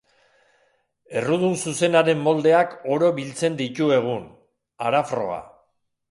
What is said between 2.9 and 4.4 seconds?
oro biltzen ditu egun,